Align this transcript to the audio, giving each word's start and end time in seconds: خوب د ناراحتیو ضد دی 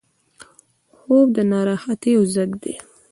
خوب 0.97 1.27
د 1.35 1.37
ناراحتیو 1.51 2.21
ضد 2.33 2.51
دی 2.63 2.75